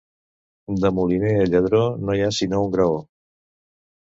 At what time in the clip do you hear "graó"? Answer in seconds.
2.79-2.99